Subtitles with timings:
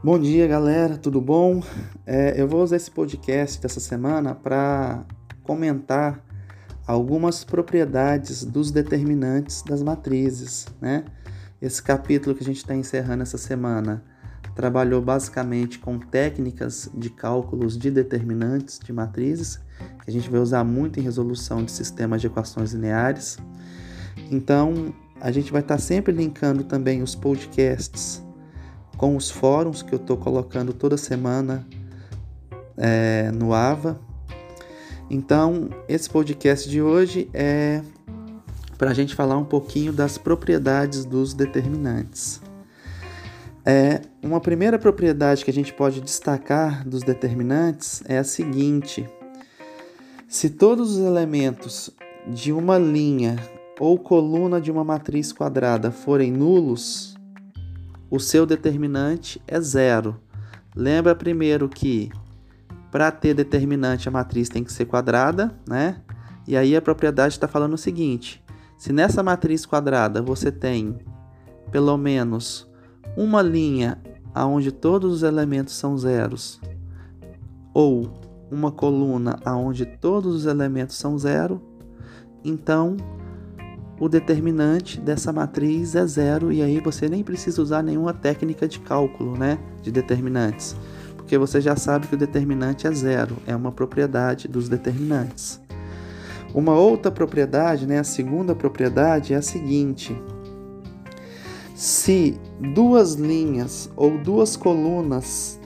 [0.00, 1.60] Bom dia, galera, tudo bom?
[2.06, 5.04] É, eu vou usar esse podcast dessa semana para
[5.42, 6.24] comentar
[6.86, 11.04] algumas propriedades dos determinantes das matrizes, né?
[11.60, 14.04] Esse capítulo que a gente está encerrando essa semana
[14.54, 19.56] trabalhou basicamente com técnicas de cálculos de determinantes de matrizes,
[20.04, 23.36] que a gente vai usar muito em resolução de sistemas de equações lineares.
[24.30, 28.27] Então, a gente vai estar tá sempre linkando também os podcasts
[28.98, 31.64] com os fóruns que eu estou colocando toda semana
[32.76, 33.98] é, no AVA.
[35.08, 37.80] Então, esse podcast de hoje é
[38.76, 42.42] para a gente falar um pouquinho das propriedades dos determinantes.
[43.64, 49.08] É, uma primeira propriedade que a gente pode destacar dos determinantes é a seguinte:
[50.26, 51.90] se todos os elementos
[52.26, 53.36] de uma linha
[53.78, 57.17] ou coluna de uma matriz quadrada forem nulos,
[58.10, 60.16] o seu determinante é zero.
[60.74, 62.10] Lembra primeiro que
[62.90, 66.00] para ter determinante a matriz tem que ser quadrada, né?
[66.46, 68.42] E aí a propriedade está falando o seguinte:
[68.76, 70.98] se nessa matriz quadrada você tem
[71.70, 72.66] pelo menos
[73.16, 74.00] uma linha
[74.34, 76.60] aonde todos os elementos são zeros,
[77.74, 78.10] ou
[78.50, 81.60] uma coluna aonde todos os elementos são zero,
[82.44, 82.96] então
[84.00, 88.78] o determinante dessa matriz é zero e aí você nem precisa usar nenhuma técnica de
[88.78, 90.76] cálculo, né, de determinantes,
[91.16, 95.60] porque você já sabe que o determinante é zero, é uma propriedade dos determinantes.
[96.54, 100.16] Uma outra propriedade, né, a segunda propriedade é a seguinte:
[101.74, 102.38] se
[102.72, 105.60] duas linhas ou duas colunas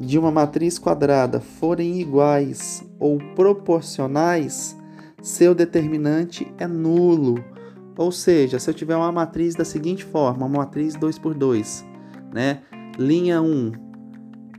[0.00, 4.77] de uma matriz quadrada forem iguais ou proporcionais,
[5.22, 7.42] seu determinante é nulo.
[7.96, 11.84] Ou seja, se eu tiver uma matriz da seguinte forma, uma matriz 2 por 2,
[12.32, 12.62] né?
[12.96, 13.72] Linha 1,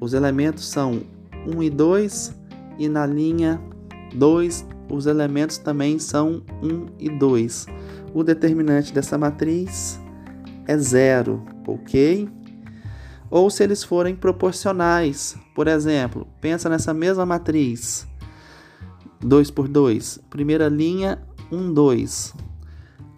[0.01, 1.01] os elementos são
[1.45, 2.35] 1 e 2
[2.77, 3.61] e na linha
[4.15, 7.67] 2 os elementos também são 1 e 2.
[8.13, 9.99] O determinante dessa matriz
[10.67, 12.27] é zero, ok?
[13.29, 18.07] Ou se eles forem proporcionais, por exemplo, pensa nessa mesma matriz,
[19.21, 20.19] 2 por 2.
[20.29, 21.21] Primeira linha,
[21.51, 22.33] 1, 2.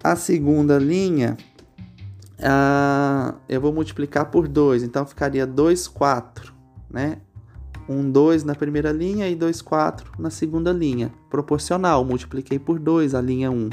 [0.03, 1.37] A segunda linha,
[2.39, 6.53] ah, eu vou multiplicar por 2, então ficaria 2, 4,
[6.89, 7.17] né?
[7.87, 11.11] 1, 2 na primeira linha e 2, 4 na segunda linha.
[11.29, 13.69] Proporcional, multipliquei por 2 a linha 1.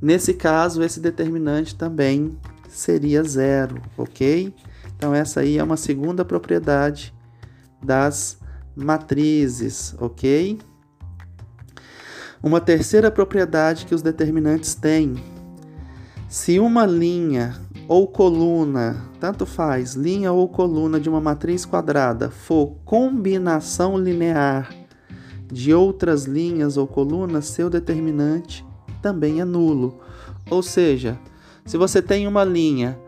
[0.00, 4.54] Nesse caso, esse determinante também seria zero, ok?
[4.96, 7.12] Então, essa aí é uma segunda propriedade
[7.82, 8.38] das
[8.76, 10.58] matrizes, ok?
[12.42, 15.14] Uma terceira propriedade que os determinantes têm:
[16.28, 17.56] se uma linha
[17.88, 24.70] ou coluna, tanto faz, linha ou coluna de uma matriz quadrada for combinação linear
[25.50, 28.64] de outras linhas ou colunas, seu determinante
[29.00, 29.98] também é nulo.
[30.50, 31.18] Ou seja,
[31.64, 32.98] se você tem uma linha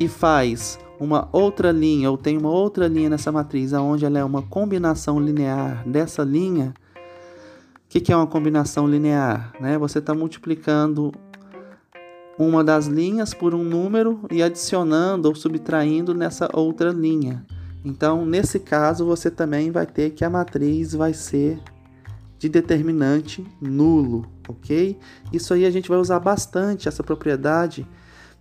[0.00, 4.24] e faz uma outra linha ou tem uma outra linha nessa matriz aonde ela é
[4.24, 6.72] uma combinação linear dessa linha,
[7.94, 9.52] que, que é uma combinação linear?
[9.60, 9.78] Né?
[9.78, 11.12] Você está multiplicando
[12.36, 17.46] uma das linhas por um número e adicionando ou subtraindo nessa outra linha.
[17.84, 21.60] Então, nesse caso, você também vai ter que a matriz vai ser
[22.36, 24.98] de determinante nulo, ok?
[25.32, 27.86] Isso aí a gente vai usar bastante essa propriedade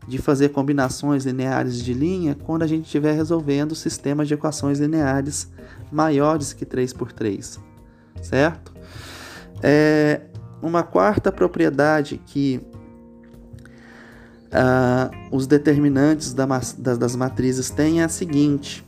[0.08, 5.48] de fazer combinações lineares de linha quando a gente estiver resolvendo sistemas de equações lineares
[5.92, 7.60] maiores que 3 por 3,
[8.20, 8.74] certo?
[9.62, 10.22] É,
[10.62, 12.62] uma quarta propriedade que
[14.48, 18.84] uh, os determinantes da, das, das matrizes têm é a seguinte: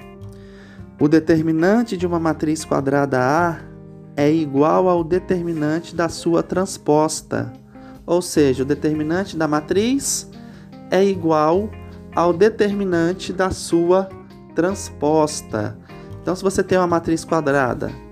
[0.99, 3.59] o determinante de uma matriz quadrada A
[4.15, 7.51] é igual ao determinante da sua transposta,
[8.05, 10.29] ou seja, o determinante da matriz
[10.89, 11.69] é igual
[12.15, 14.07] ao determinante da sua
[14.55, 15.77] transposta.
[16.21, 18.04] Então, se você tem uma matriz quadrada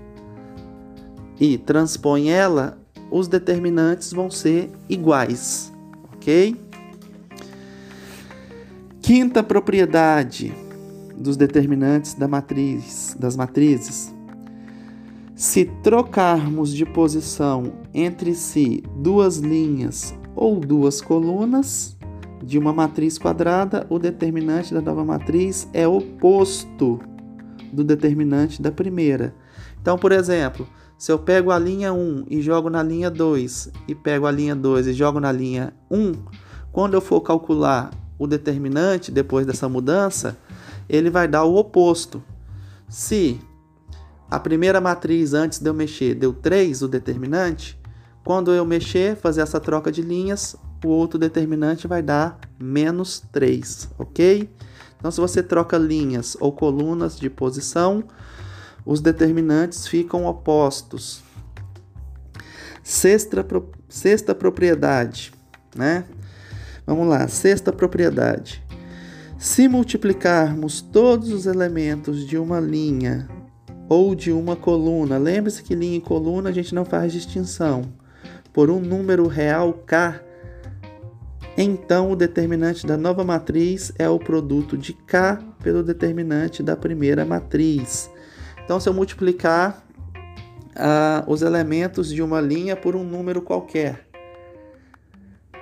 [1.38, 2.78] e transpõe ela,
[3.10, 5.72] os determinantes vão ser iguais,
[6.12, 6.56] ok?
[9.00, 10.54] Quinta propriedade
[11.16, 14.12] dos determinantes da matriz, das matrizes.
[15.34, 21.96] Se trocarmos de posição entre si duas linhas ou duas colunas
[22.42, 27.00] de uma matriz quadrada, o determinante da nova matriz é oposto
[27.72, 29.34] do determinante da primeira.
[29.80, 30.66] Então, por exemplo,
[30.96, 34.54] se eu pego a linha 1 e jogo na linha 2 e pego a linha
[34.54, 36.12] 2 e jogo na linha 1,
[36.72, 40.36] quando eu for calcular o determinante depois dessa mudança,
[40.88, 42.22] ele vai dar o oposto.
[42.88, 43.40] Se
[44.30, 47.78] a primeira matriz antes de eu mexer deu 3, o determinante,
[48.24, 53.90] quando eu mexer, fazer essa troca de linhas, o outro determinante vai dar menos 3,
[53.98, 54.50] ok?
[54.98, 58.04] Então, se você troca linhas ou colunas de posição,
[58.84, 61.22] os determinantes ficam opostos.
[62.82, 63.44] Sexta,
[63.88, 65.32] sexta propriedade,
[65.74, 66.04] né?
[66.86, 68.62] Vamos lá, sexta propriedade.
[69.38, 73.28] Se multiplicarmos todos os elementos de uma linha
[73.88, 77.82] ou de uma coluna, lembre-se que linha e coluna a gente não faz distinção,
[78.52, 80.20] por um número real k,
[81.56, 87.24] então o determinante da nova matriz é o produto de k pelo determinante da primeira
[87.24, 88.10] matriz.
[88.64, 89.84] Então, se eu multiplicar
[90.74, 94.06] uh, os elementos de uma linha por um número qualquer,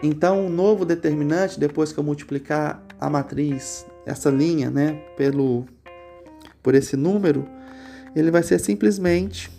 [0.02, 5.64] então o novo determinante, depois que eu multiplicar a matriz, essa linha, né, pelo,
[6.62, 7.46] por esse número,
[8.14, 9.50] ele vai ser simplesmente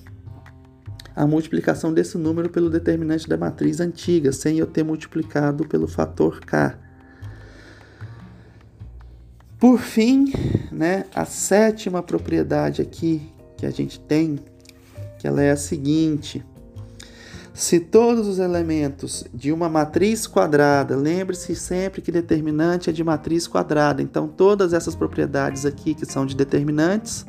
[1.15, 6.39] a multiplicação desse número pelo determinante da matriz antiga, sem eu ter multiplicado pelo fator
[6.39, 6.77] k.
[9.59, 10.33] Por fim,
[10.71, 13.32] né, a sétima propriedade aqui
[13.63, 14.39] que a gente tem,
[15.17, 16.45] que ela é a seguinte:
[17.53, 23.47] se todos os elementos de uma matriz quadrada, lembre-se sempre que determinante é de matriz
[23.47, 27.25] quadrada, então todas essas propriedades aqui que são de determinantes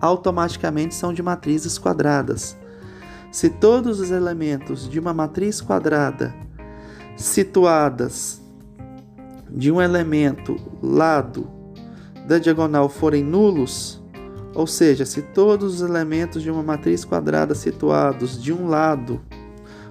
[0.00, 2.56] automaticamente são de matrizes quadradas.
[3.32, 6.34] Se todos os elementos de uma matriz quadrada
[7.16, 8.40] situadas
[9.48, 11.48] de um elemento lado
[12.26, 13.99] da diagonal forem nulos,
[14.54, 19.20] ou seja, se todos os elementos de uma matriz quadrada situados de um lado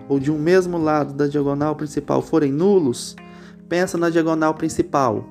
[0.07, 3.15] ou de um mesmo lado da diagonal principal forem nulos,
[3.69, 5.23] pensa na diagonal principal.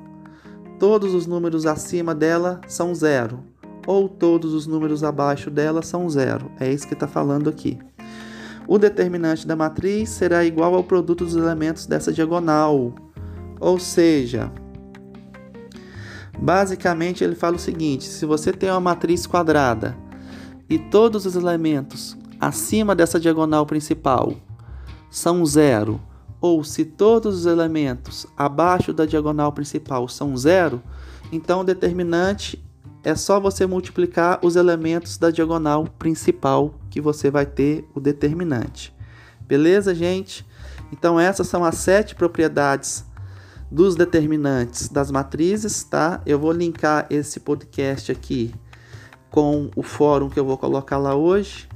[0.79, 3.41] Todos os números acima dela são zero,
[3.87, 6.51] ou todos os números abaixo dela são zero.
[6.61, 7.79] É isso que está falando aqui.
[8.69, 12.95] O determinante da matriz será igual ao produto dos elementos dessa diagonal.
[13.59, 14.53] Ou seja,
[16.39, 19.97] basicamente ele fala o seguinte: se você tem uma matriz quadrada
[20.69, 24.35] e todos os elementos acima dessa diagonal principal
[25.11, 26.01] são zero,
[26.41, 30.83] ou se todos os elementos abaixo da diagonal principal são zero,
[31.33, 32.63] então o determinante
[33.03, 38.95] é só você multiplicar os elementos da diagonal principal que você vai ter o determinante.
[39.41, 40.47] Beleza, gente?
[40.93, 43.05] Então essas são as sete propriedades
[43.71, 46.21] dos determinantes das matrizes, tá?
[46.25, 48.55] Eu vou linkar esse podcast aqui
[49.31, 51.69] com o fórum que eu vou colocar lá hoje.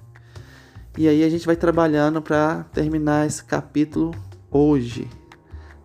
[0.96, 4.12] E aí a gente vai trabalhando para terminar esse capítulo
[4.50, 5.08] hoje.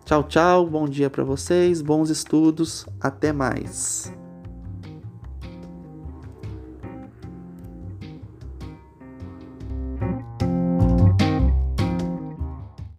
[0.04, 4.12] Tchau, tchau, bom dia para vocês, bons estudos, até mais.